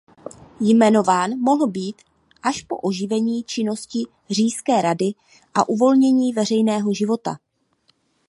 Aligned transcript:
Jmenován 0.59 1.31
mohl 1.39 1.67
být 1.67 2.01
až 2.43 2.61
po 2.61 2.77
oživení 2.77 3.43
činnosti 3.43 3.99
Říšské 4.29 4.81
rady 4.81 5.05
a 5.53 5.69
uvolnění 5.69 6.33
veřejného 6.33 6.93
života. 6.93 7.37